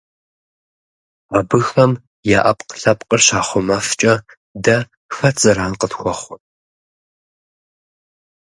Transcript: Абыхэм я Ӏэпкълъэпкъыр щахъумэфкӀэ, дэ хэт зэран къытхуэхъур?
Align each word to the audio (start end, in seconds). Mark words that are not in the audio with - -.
Абыхэм 1.37 1.91
я 2.37 2.39
Ӏэпкълъэпкъыр 2.45 3.21
щахъумэфкӀэ, 3.25 4.13
дэ 4.63 4.77
хэт 5.15 5.35
зэран 5.41 5.73
къытхуэхъур? 5.79 6.41